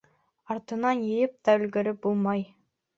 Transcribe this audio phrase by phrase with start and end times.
[0.55, 2.47] Артынан йыйып та өлгөрөп булмай.